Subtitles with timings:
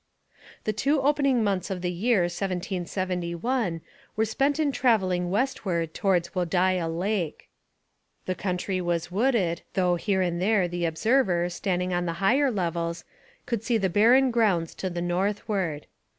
[0.63, 3.81] The two opening months of the year 1771
[4.15, 7.49] were spent in travelling westward towards Wholdaia Lake.
[8.25, 13.05] The country was wooded, though here and there, the observer, standing on the higher levels,
[13.45, 15.85] could see the barren grounds to the northward.